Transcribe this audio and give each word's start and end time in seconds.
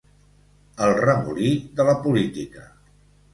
El 0.85 0.93
remolí 0.99 1.51
de 1.81 1.87
la 1.91 1.95
política. 2.07 2.65